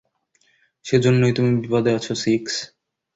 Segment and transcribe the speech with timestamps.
[0.85, 2.53] সেজন্যই তুমি বিপদে আছো, সিক্স।